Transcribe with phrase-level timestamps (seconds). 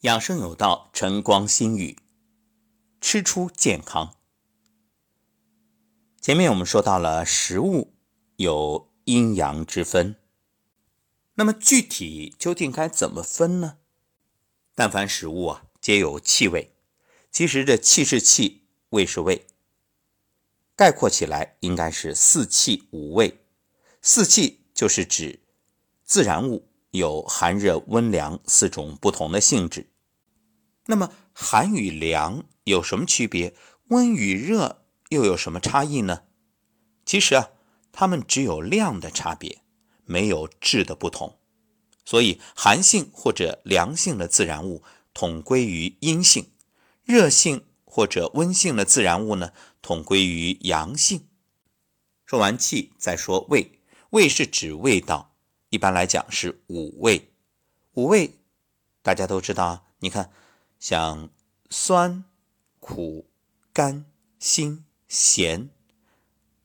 [0.00, 1.98] 养生有道，晨光心语，
[3.02, 4.16] 吃出健康。
[6.22, 7.92] 前面我们说到了食物
[8.36, 10.16] 有阴阳之分，
[11.34, 13.76] 那么具体究竟该怎么分呢？
[14.74, 16.72] 但凡食物啊，皆有气味。
[17.30, 19.46] 其实这气是气，味是味，
[20.74, 23.44] 概括起来应该是四气五味。
[24.00, 25.40] 四气就是指
[26.04, 26.69] 自然物。
[26.90, 29.88] 有寒热温凉四种不同的性质。
[30.86, 33.54] 那么寒与凉有什么区别？
[33.88, 36.22] 温与热又有什么差异呢？
[37.04, 37.50] 其实啊，
[37.92, 39.62] 它们只有量的差别，
[40.04, 41.38] 没有质的不同。
[42.04, 44.82] 所以寒性或者凉性的自然物
[45.14, 46.50] 统归于阴性，
[47.04, 51.28] 热性或者温性的自然物呢统归于阳性。
[52.26, 53.80] 说完气，再说味。
[54.10, 55.29] 味是指味道。
[55.70, 57.30] 一般来讲是五味，
[57.94, 58.38] 五味
[59.02, 59.86] 大家都知道。
[60.00, 60.32] 你看，
[60.80, 61.30] 像
[61.68, 62.24] 酸、
[62.80, 63.30] 苦、
[63.72, 64.04] 甘、
[64.40, 65.70] 辛、咸，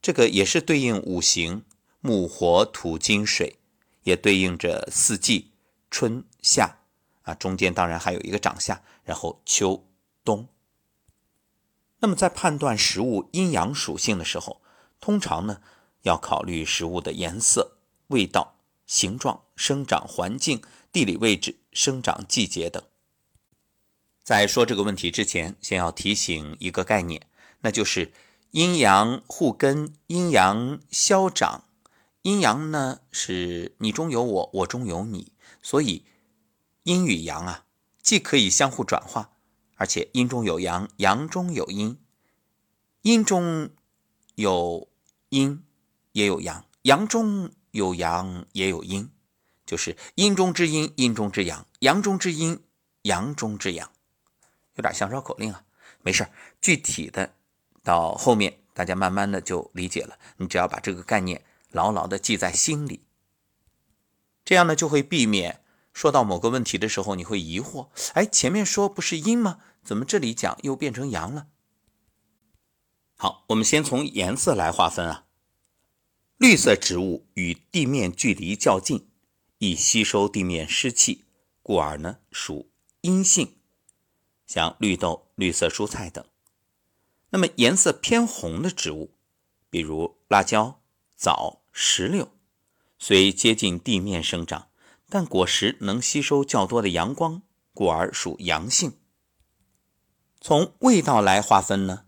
[0.00, 1.64] 这个也是对应五行：
[2.00, 3.58] 木、火、土、金、水，
[4.04, 5.50] 也对应着四季：
[5.90, 6.78] 春夏
[7.22, 7.34] 啊。
[7.34, 9.84] 中间当然还有一个长夏，然后秋
[10.24, 10.46] 冬。
[11.98, 14.62] 那么在判断食物阴阳属性的时候，
[15.00, 15.60] 通常呢
[16.02, 18.58] 要考虑食物的颜色、味道。
[18.86, 22.82] 形状、生长环境、地理位置、生长季节等。
[24.22, 27.26] 在说这个问题之前，先要提醒一个概念，
[27.60, 28.12] 那就是
[28.52, 31.64] 阴阳互根、阴阳消长。
[32.22, 36.04] 阴阳呢是你中有我，我中有你，所以
[36.84, 37.64] 阴与阳啊，
[38.00, 39.32] 既可以相互转化，
[39.74, 41.98] 而且阴中有阳，阳中有阴，
[43.02, 43.70] 阴中
[44.36, 44.88] 有
[45.30, 45.64] 阴
[46.12, 47.50] 也有阳，阳中。
[47.72, 49.10] 有阳也有阴，
[49.66, 52.62] 就是阴中之阴，阴中之阳，阳中之阴，
[53.02, 53.90] 阳中之阳，
[54.76, 55.64] 有点像绕口令啊。
[56.02, 56.28] 没事
[56.60, 57.34] 具体的
[57.82, 60.18] 到后面大家慢慢的就理解了。
[60.36, 63.04] 你只要把这个概念牢牢的记在心里，
[64.44, 65.62] 这样呢就会避免
[65.92, 69.58] 说到某个问题的时候你会疑惑：哎，前面说不是阴吗？
[69.82, 71.46] 怎么这里讲又变成阳了？
[73.16, 75.24] 好，我们先从颜色来划分啊。
[76.42, 79.06] 绿色植物与地面距离较近，
[79.58, 81.24] 易吸收地面湿气，
[81.62, 82.68] 故而呢属
[83.02, 83.58] 阴性，
[84.44, 86.26] 像绿豆、绿色蔬菜等。
[87.30, 89.14] 那么颜色偏红的植物，
[89.70, 90.82] 比如辣椒、
[91.14, 92.32] 枣、石榴，
[92.98, 94.66] 虽接近地面生长，
[95.08, 97.42] 但果实能吸收较多的阳光，
[97.72, 98.94] 故而属阳性。
[100.40, 102.06] 从味道来划分呢，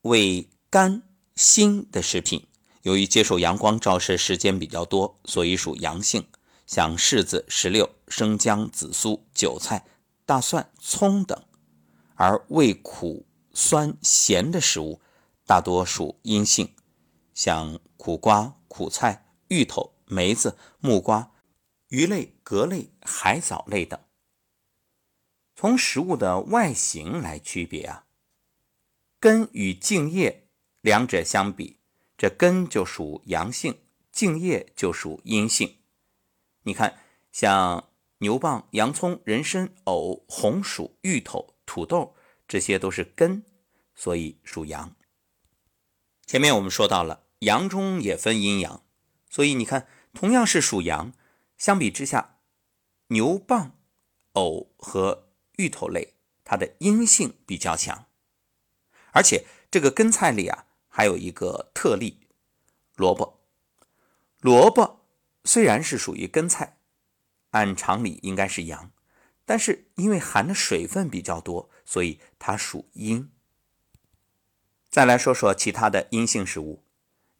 [0.00, 1.02] 味甘
[1.34, 2.46] 辛的食品。
[2.86, 6.24] 由于接受阳光照射时间比较多，所以属阳性，
[6.68, 9.84] 像柿子、石榴、生姜、紫苏、韭菜、
[10.24, 11.36] 大蒜、葱等；
[12.14, 15.00] 而味苦、酸、咸的食物
[15.44, 16.76] 大多属阴性，
[17.34, 21.32] 像苦瓜、苦菜、芋头、梅子、木瓜、
[21.88, 23.98] 鱼类、蛤类、海藻类等。
[25.56, 28.04] 从食物的外形来区别啊，
[29.18, 30.46] 根与茎叶
[30.82, 31.75] 两者相比。
[32.18, 33.78] 这根就属阳性，
[34.10, 35.76] 茎叶就属阴性。
[36.62, 36.98] 你看，
[37.30, 42.16] 像牛蒡、洋葱、人参、藕、红薯、芋头、土豆，
[42.48, 43.44] 这些都是根，
[43.94, 44.96] 所以属阳。
[46.24, 48.82] 前面我们说到了，阳中也分阴阳，
[49.28, 51.12] 所以你看，同样是属阳，
[51.58, 52.38] 相比之下，
[53.08, 53.72] 牛蒡、
[54.32, 58.06] 藕和芋头类，它的阴性比较强，
[59.12, 60.65] 而且这个根菜里啊。
[60.96, 62.26] 还有一个特例，
[62.94, 63.38] 萝卜。
[64.40, 65.04] 萝卜
[65.44, 66.78] 虽然是属于根菜，
[67.50, 68.90] 按常理应该是阳，
[69.44, 73.30] 但是因为含的水分比较多，所以它属阴。
[74.88, 76.82] 再来说说其他的阴性食物，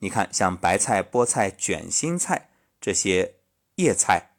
[0.00, 3.36] 你看像白菜、菠菜、卷心菜这些
[3.76, 4.36] 叶菜，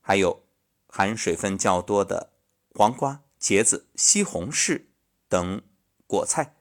[0.00, 0.46] 还有
[0.86, 2.32] 含水分较多的
[2.74, 4.86] 黄瓜、茄子、西红柿
[5.28, 5.60] 等
[6.06, 6.54] 果菜。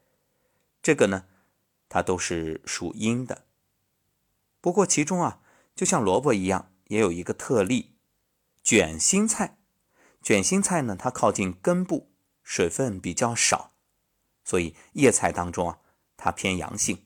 [0.84, 1.28] 这个呢，
[1.94, 3.44] 它都是属阴的。
[4.62, 5.42] 不过其中啊，
[5.76, 7.98] 就像萝卜一样，也有一个特例——
[8.64, 9.58] 卷心菜。
[10.22, 13.74] 卷心菜呢，它靠近根部，水分比较少，
[14.46, 15.80] 所以叶菜当中啊，
[16.16, 17.04] 它偏阳性。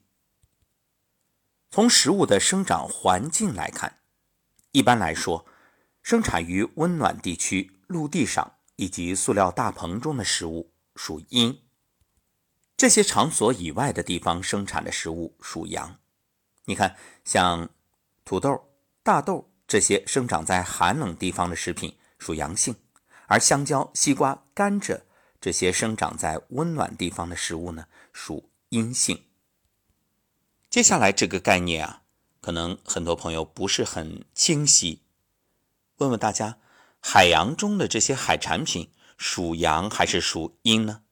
[1.72, 4.02] 从食物的生长环境来看，
[4.72, 5.48] 一般来说，
[6.04, 11.65] 生产于温暖地区、陆地上以及塑料大棚中的食物属阴。
[12.77, 15.98] 这些场所以外的地方生产的食物属阳，
[16.66, 17.69] 你看，像
[18.25, 18.69] 土豆、
[19.01, 22.75] 大豆这些生长在寒冷地方的食品属阳性，
[23.27, 25.01] 而香蕉、西瓜、甘蔗
[25.39, 29.24] 这些生长在温暖地方的食物呢，属阴性。
[30.69, 32.01] 接下来这个概念啊，
[32.42, 35.01] 可能很多朋友不是很清晰。
[36.00, 36.57] 问问大家，
[37.00, 41.04] 海洋中的这些海产品属阳还是属阴呢？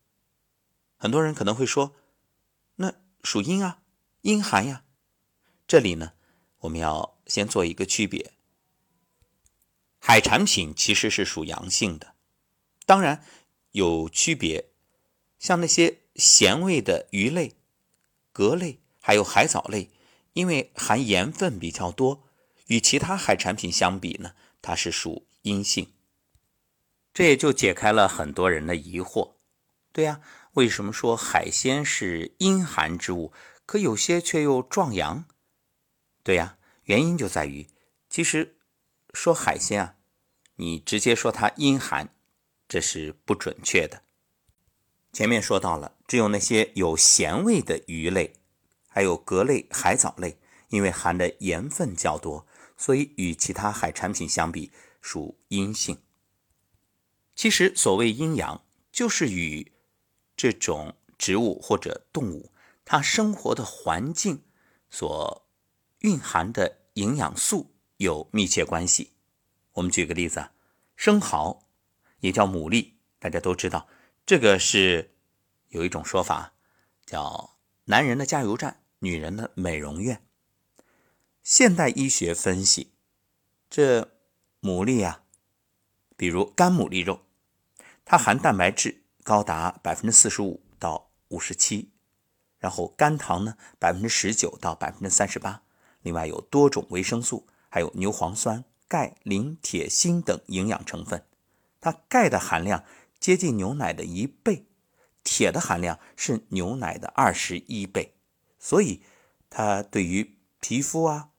[1.03, 1.93] 很多人可能会说，
[2.77, 3.81] 那属阴啊，
[4.21, 4.85] 阴寒呀。
[5.67, 6.13] 这里呢，
[6.59, 8.31] 我们要先做一个区别。
[9.99, 12.13] 海产品其实是属阳性的，
[12.85, 13.21] 当然
[13.71, 14.69] 有区别。
[15.39, 17.57] 像那些咸味的鱼类、
[18.31, 19.89] 蛤类，还有海藻类，
[20.31, 22.23] 因为含盐分比较多，
[22.67, 25.91] 与其他海产品相比呢，它是属阴性。
[27.13, 29.33] 这也就解开了很多人的疑惑。
[29.91, 30.21] 对呀，
[30.53, 33.31] 为什么说海鲜是阴寒之物，
[33.65, 35.25] 可有些却又壮阳？
[36.23, 37.67] 对呀，原因就在于，
[38.09, 38.57] 其实。
[39.13, 39.95] 说海鲜啊，
[40.55, 42.15] 你直接说它阴寒，
[42.67, 44.01] 这是不准确的。
[45.11, 48.33] 前面说到了，只有那些有咸味的鱼类，
[48.87, 50.39] 还有蛤类、海藻类，
[50.69, 56.01] 因为含的盐分较多，所以与其他海产品相比属阴性。
[57.35, 59.72] 其实所谓阴阳，就是与
[60.43, 62.51] 这种植物或者动物
[62.83, 64.43] 它生活的环境
[64.89, 65.47] 所
[65.99, 67.71] 蕴含的营养素。
[67.95, 69.13] 有密切关系。
[69.71, 70.49] 我们举个例子，
[70.97, 71.63] 生蚝
[72.19, 73.87] 也叫牡蛎，大家都知道，
[74.25, 75.15] 这个是
[75.69, 76.53] 有一种说法
[77.05, 77.55] 叫
[77.85, 80.25] “男人的加油站，女人的美容院”。
[81.41, 82.91] 现代医学分析，
[83.69, 84.11] 这
[84.61, 85.23] 牡蛎啊，
[86.17, 87.21] 比如干牡蛎肉，
[88.03, 91.89] 它含蛋白质高达百分之四十五到五十七，
[92.59, 95.63] 然后肝糖呢百分之十九到百分之三十八，
[96.01, 97.47] 另外有多种维生素。
[97.69, 101.25] 还有牛磺酸、钙、磷、铁、锌等营养成分，
[101.81, 102.83] 它钙的含量
[103.19, 104.67] 接近牛奶的一倍，
[105.23, 108.13] 铁的含量是牛奶的二十一倍，
[108.59, 109.01] 所以
[109.49, 111.29] 它对于皮肤啊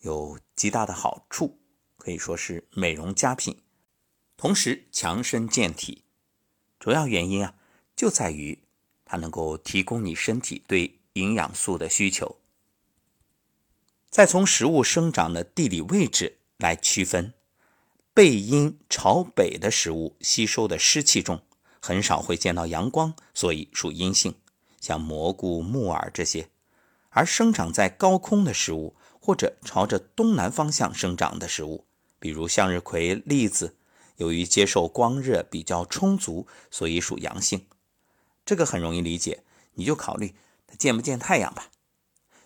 [0.00, 1.58] 有极大的好处，
[1.98, 3.62] 可以说是美容佳品，
[4.38, 6.04] 同时强身健体。
[6.84, 7.54] 主要原因啊
[7.96, 8.58] 就在于
[9.06, 12.36] 它能够提供你身体对营养素的需求。
[14.10, 17.32] 再从食物生长的地理位置来区分，
[18.12, 21.40] 背阴朝北的食物吸收的湿气重，
[21.80, 24.34] 很少会见到阳光，所以属阴性，
[24.78, 26.48] 像蘑菇、木耳这些；
[27.08, 31.86] 而生长在高空的食物，或者朝着东南方向生长的食物，
[32.18, 33.74] 比如向日葵、栗子，
[34.16, 37.66] 由于接受光热比较充足，所以属阳性。
[38.44, 39.44] 这个很容易理解，
[39.74, 40.34] 你就考虑
[40.66, 41.70] 它见不见太阳吧。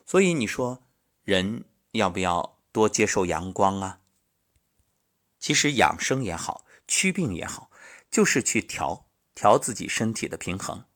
[0.06, 0.82] 所以你说。
[1.24, 4.00] 人要不要多接受阳光啊？
[5.38, 7.70] 其实养生也好，祛病也好，
[8.10, 9.04] 就是去调
[9.34, 10.86] 调自己身体的平衡。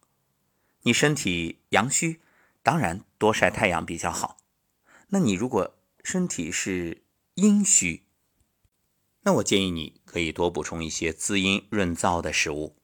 [0.85, 2.23] 你身体阳虚，
[2.63, 4.39] 当然多晒太阳比较好。
[5.09, 7.03] 那你如果身体是
[7.35, 8.07] 阴虚，
[9.25, 12.77] 那我建议你可以多补充一些滋阴润燥的食物，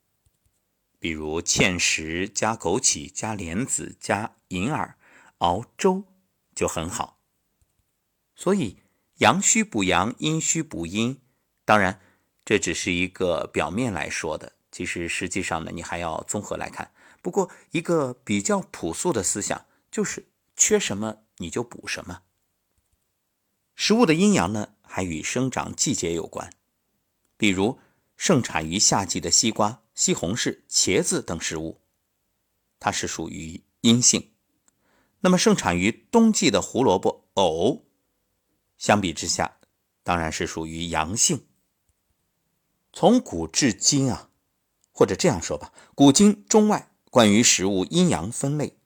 [1.01, 4.97] 比如芡实加枸杞加莲子加银耳
[5.39, 6.05] 熬粥
[6.55, 7.19] 就很好。
[8.37, 8.79] 所以
[9.17, 11.21] 阳虚补阳，阴虚补阴，
[11.65, 12.01] 当然
[12.45, 16.93] 这只是一个表面来说的，其实实际上呢，你还要综合来看。
[17.21, 22.23] 不过一个比较朴素的思想就是缺什么你就补什么。
[23.81, 26.53] 食物的阴阳呢，还与生长季节有关，
[27.37, 27.79] 比如
[28.17, 31.81] 盛产于夏季的西瓜、西红柿、茄子等食物，
[32.81, 34.33] 它是属于阴性；
[35.21, 37.85] 那么盛产于冬季的胡萝卜、藕。
[38.77, 39.59] 相比之下，
[40.03, 41.47] 当然是属于阳性。
[42.93, 44.31] 从古至今啊，
[44.91, 48.77] 或者这样说吧，古今中外关于食物阴阳分类，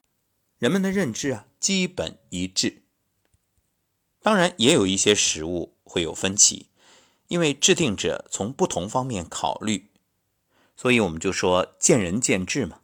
[0.59, 2.82] 人们的认知啊基本一致。
[4.23, 6.69] 当然，也有一些食物会有分歧，
[7.27, 9.91] 因为制定者从不同方面考虑，
[10.75, 12.79] 所以我们就说见仁见智嘛。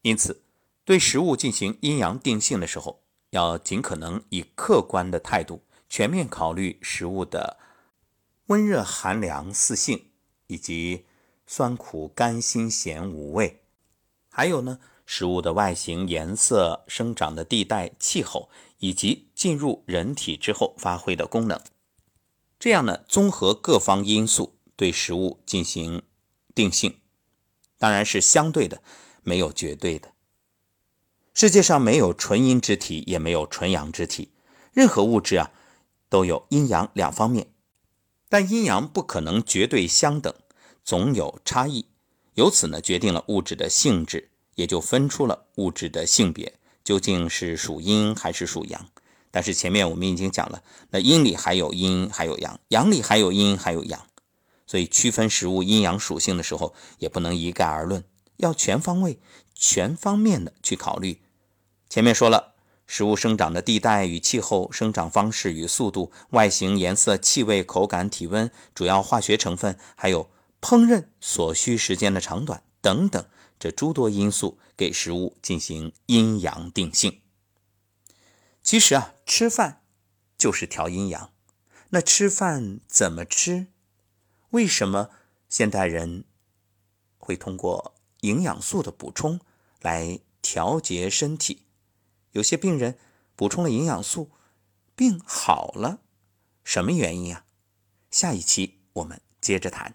[0.00, 0.42] 因此，
[0.86, 3.02] 对食物进行阴阳定性的时候。
[3.30, 7.56] 要尽可能以客观的态度，全面考虑食物的
[8.46, 10.06] 温热、寒凉四性，
[10.46, 11.04] 以及
[11.44, 13.64] 酸苦甘辛咸五味，
[14.30, 18.48] 还有呢，食物的外形、颜色、生长的地带、气候，
[18.84, 21.58] 以及进入人体之后发挥的功能。
[22.58, 26.02] 这样呢，综合各方因素对食物进行
[26.54, 26.98] 定性，
[27.78, 28.82] 当然是相对的，
[29.22, 30.12] 没有绝对的。
[31.32, 34.32] 世界上没有纯阴之体，也没有纯阳之体。
[34.74, 35.50] 任何物质啊，
[36.10, 37.48] 都有阴阳两方面，
[38.28, 40.34] 但阴阳不可能绝对相等。
[40.84, 41.86] 总有差异，
[42.34, 48.86] 由此呢决定了物质的性质，也就分出了物质的性别，究竟是属阴还是属阳。
[49.32, 54.06] 但是前面我们已经讲了，那阴里还有阴还有阳，阳里还有阴还有阳，
[54.66, 58.04] 所以区分食物阴阳属性的时候，也不能一概而论，
[58.36, 59.18] 要全方位、
[59.54, 61.22] 全方面的去考虑。
[61.88, 62.52] 前面说了。
[62.86, 70.28] 食物生长的地带与气候、生长方式与速度、外形、颜色、气味、口感、体温、主要化学成分，还有
[70.60, 73.24] 烹饪所需时间的长短等等，
[73.58, 77.20] 这诸多因素给食物进行阴阳定性。
[78.62, 79.82] 其实啊，吃饭
[80.38, 81.32] 就是调阴阳。
[81.90, 83.68] 那吃饭怎么吃？
[84.50, 85.10] 为什么
[85.48, 86.24] 现代人
[87.18, 89.40] 会通过营养素的补充
[89.80, 91.66] 来调节身体？
[92.32, 92.98] 有些病人
[93.36, 94.30] 补充了营养素，
[94.96, 96.00] 病好了，
[96.64, 97.44] 什么原因啊？
[98.10, 99.94] 下一期我们接着谈。